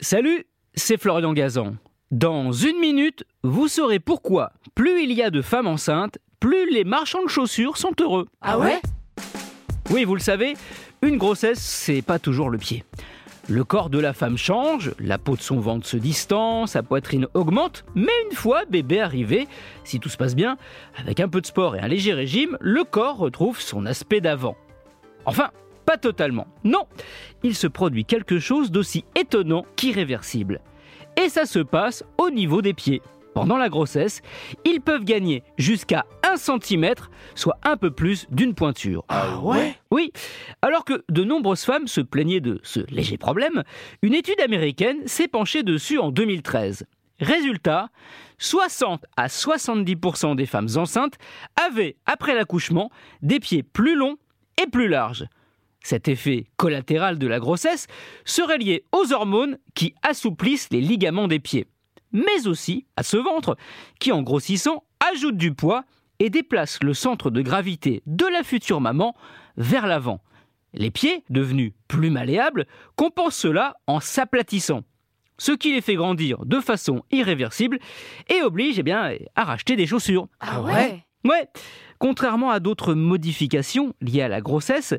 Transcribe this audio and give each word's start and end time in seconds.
Salut, 0.00 0.46
c'est 0.74 0.96
Florian 0.96 1.32
Gazan. 1.32 1.74
Dans 2.12 2.52
une 2.52 2.78
minute, 2.78 3.24
vous 3.42 3.66
saurez 3.66 3.98
pourquoi 3.98 4.52
plus 4.76 5.02
il 5.02 5.12
y 5.12 5.24
a 5.24 5.30
de 5.30 5.42
femmes 5.42 5.66
enceintes, 5.66 6.18
plus 6.38 6.70
les 6.70 6.84
marchands 6.84 7.24
de 7.24 7.28
chaussures 7.28 7.76
sont 7.76 7.94
heureux. 8.00 8.28
Ah 8.40 8.60
ouais? 8.60 8.80
Oui, 9.90 10.04
vous 10.04 10.14
le 10.14 10.20
savez, 10.20 10.54
une 11.02 11.16
grossesse, 11.16 11.58
c'est 11.58 12.00
pas 12.00 12.20
toujours 12.20 12.48
le 12.48 12.58
pied. 12.58 12.84
Le 13.48 13.64
corps 13.64 13.90
de 13.90 13.98
la 13.98 14.12
femme 14.12 14.38
change, 14.38 14.92
la 15.00 15.18
peau 15.18 15.34
de 15.34 15.42
son 15.42 15.58
ventre 15.58 15.84
se 15.84 15.96
distend, 15.96 16.68
sa 16.68 16.84
poitrine 16.84 17.26
augmente, 17.34 17.84
mais 17.96 18.12
une 18.30 18.36
fois 18.36 18.66
bébé 18.66 19.00
arrivé, 19.00 19.48
si 19.82 19.98
tout 19.98 20.10
se 20.10 20.16
passe 20.16 20.36
bien, 20.36 20.58
avec 20.96 21.18
un 21.18 21.28
peu 21.28 21.40
de 21.40 21.46
sport 21.46 21.74
et 21.74 21.80
un 21.80 21.88
léger 21.88 22.12
régime, 22.12 22.56
le 22.60 22.84
corps 22.84 23.16
retrouve 23.16 23.60
son 23.60 23.84
aspect 23.84 24.20
d'avant. 24.20 24.56
Enfin, 25.24 25.50
pas 25.88 25.96
totalement. 25.96 26.46
Non, 26.64 26.84
il 27.42 27.54
se 27.54 27.66
produit 27.66 28.04
quelque 28.04 28.38
chose 28.38 28.70
d'aussi 28.70 29.06
étonnant 29.14 29.64
qu'irréversible. 29.74 30.60
Et 31.16 31.30
ça 31.30 31.46
se 31.46 31.60
passe 31.60 32.04
au 32.18 32.28
niveau 32.28 32.60
des 32.60 32.74
pieds. 32.74 33.00
Pendant 33.32 33.56
la 33.56 33.70
grossesse, 33.70 34.20
ils 34.66 34.82
peuvent 34.82 35.04
gagner 35.04 35.42
jusqu'à 35.56 36.04
1 36.30 36.36
cm, 36.36 36.92
soit 37.34 37.56
un 37.62 37.78
peu 37.78 37.90
plus 37.90 38.26
d'une 38.30 38.54
pointure. 38.54 39.02
Ah 39.08 39.38
ouais 39.38 39.76
Oui, 39.90 40.12
alors 40.60 40.84
que 40.84 41.04
de 41.08 41.24
nombreuses 41.24 41.64
femmes 41.64 41.88
se 41.88 42.02
plaignaient 42.02 42.40
de 42.40 42.60
ce 42.62 42.80
léger 42.90 43.16
problème, 43.16 43.62
une 44.02 44.12
étude 44.12 44.42
américaine 44.42 45.06
s'est 45.06 45.26
penchée 45.26 45.62
dessus 45.62 45.98
en 45.98 46.10
2013. 46.10 46.84
Résultat, 47.18 47.88
60 48.36 49.06
à 49.16 49.28
70% 49.28 50.36
des 50.36 50.44
femmes 50.44 50.68
enceintes 50.76 51.16
avaient, 51.56 51.96
après 52.04 52.34
l'accouchement, 52.34 52.90
des 53.22 53.40
pieds 53.40 53.62
plus 53.62 53.96
longs 53.96 54.18
et 54.62 54.66
plus 54.66 54.88
larges. 54.88 55.24
Cet 55.82 56.08
effet 56.08 56.46
collatéral 56.56 57.18
de 57.18 57.26
la 57.26 57.38
grossesse 57.38 57.86
serait 58.24 58.58
lié 58.58 58.84
aux 58.92 59.12
hormones 59.12 59.58
qui 59.74 59.94
assouplissent 60.02 60.68
les 60.70 60.80
ligaments 60.80 61.28
des 61.28 61.38
pieds 61.38 61.66
mais 62.12 62.46
aussi 62.46 62.86
à 62.96 63.02
ce 63.02 63.16
ventre, 63.16 63.56
qui 64.00 64.12
en 64.12 64.22
grossissant 64.22 64.84
ajoute 65.12 65.36
du 65.36 65.54
poids 65.54 65.84
et 66.18 66.30
déplace 66.30 66.82
le 66.82 66.94
centre 66.94 67.30
de 67.30 67.42
gravité 67.42 68.02
de 68.06 68.26
la 68.26 68.42
future 68.42 68.80
maman 68.80 69.14
vers 69.56 69.86
l'avant. 69.86 70.20
Les 70.74 70.90
pieds, 70.90 71.24
devenus 71.30 71.72
plus 71.86 72.10
malléables, 72.10 72.66
compensent 72.96 73.38
cela 73.38 73.76
en 73.86 74.00
s'aplatissant, 74.00 74.82
ce 75.38 75.52
qui 75.52 75.72
les 75.72 75.80
fait 75.80 75.94
grandir 75.94 76.44
de 76.44 76.60
façon 76.60 77.02
irréversible 77.10 77.78
et 78.28 78.42
oblige 78.42 78.78
eh 78.78 78.82
bien, 78.82 79.12
à 79.34 79.44
racheter 79.44 79.76
des 79.76 79.86
chaussures. 79.86 80.28
Ah 80.40 80.60
ouais 80.62 81.04
Ouais, 81.24 81.48
contrairement 81.98 82.50
à 82.50 82.60
d'autres 82.60 82.94
modifications 82.94 83.92
liées 84.00 84.22
à 84.22 84.28
la 84.28 84.40
grossesse, 84.40 84.94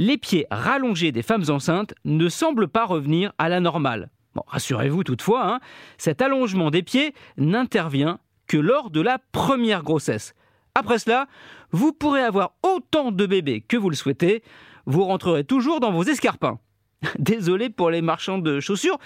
les 0.00 0.16
pieds 0.16 0.46
rallongés 0.50 1.12
des 1.12 1.20
femmes 1.20 1.44
enceintes 1.50 1.92
ne 2.06 2.30
semblent 2.30 2.68
pas 2.68 2.86
revenir 2.86 3.34
à 3.36 3.50
la 3.50 3.60
normale. 3.60 4.08
Rassurez-vous 4.46 5.04
toutefois, 5.04 5.46
hein, 5.46 5.60
cet 5.98 6.22
allongement 6.22 6.70
des 6.70 6.82
pieds 6.82 7.12
n'intervient 7.36 8.18
que 8.46 8.56
lors 8.56 8.88
de 8.88 9.02
la 9.02 9.18
première 9.18 9.82
grossesse. 9.82 10.34
Après 10.74 10.98
cela, 10.98 11.26
vous 11.70 11.92
pourrez 11.92 12.22
avoir 12.22 12.54
autant 12.62 13.12
de 13.12 13.26
bébés 13.26 13.60
que 13.60 13.76
vous 13.76 13.90
le 13.90 13.96
souhaitez, 13.96 14.42
vous 14.86 15.04
rentrerez 15.04 15.44
toujours 15.44 15.80
dans 15.80 15.92
vos 15.92 16.04
escarpins. 16.04 16.58
Désolé 17.18 17.68
pour 17.68 17.90
les 17.90 18.00
marchands 18.00 18.38
de 18.38 18.58
chaussures 18.58 18.98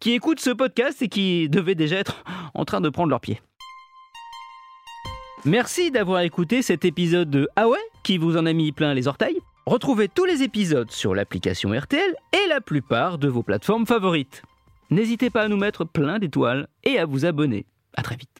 qui 0.00 0.12
écoutent 0.12 0.40
ce 0.40 0.50
podcast 0.50 1.02
et 1.02 1.08
qui 1.08 1.50
devaient 1.50 1.74
déjà 1.74 1.96
être 1.96 2.24
en 2.54 2.64
train 2.64 2.80
de 2.80 2.88
prendre 2.88 3.10
leurs 3.10 3.20
pieds. 3.20 3.42
Merci 5.44 5.90
d'avoir 5.90 6.22
écouté 6.22 6.62
cet 6.62 6.86
épisode 6.86 7.28
de 7.28 7.50
Ah 7.54 7.68
ouais 7.68 7.78
qui 8.02 8.16
vous 8.16 8.38
en 8.38 8.46
a 8.46 8.54
mis 8.54 8.72
plein 8.72 8.94
les 8.94 9.08
orteils. 9.08 9.42
Retrouvez 9.68 10.08
tous 10.08 10.24
les 10.24 10.42
épisodes 10.42 10.90
sur 10.90 11.14
l'application 11.14 11.78
RTL 11.78 12.14
et 12.32 12.48
la 12.48 12.62
plupart 12.62 13.18
de 13.18 13.28
vos 13.28 13.42
plateformes 13.42 13.84
favorites. 13.86 14.42
N'hésitez 14.88 15.28
pas 15.28 15.42
à 15.42 15.48
nous 15.48 15.58
mettre 15.58 15.84
plein 15.84 16.18
d'étoiles 16.18 16.68
et 16.84 16.98
à 16.98 17.04
vous 17.04 17.26
abonner. 17.26 17.66
À 17.94 18.00
très 18.00 18.16
vite. 18.16 18.37